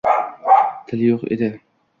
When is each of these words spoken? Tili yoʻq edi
Tili 0.91 1.11
yoʻq 1.13 1.29
edi 1.37 1.55